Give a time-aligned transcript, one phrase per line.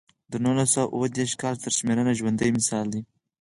[0.31, 3.01] د نولس سوه اووه دېرش کال سرشمېرنه ژوندی مثال دی.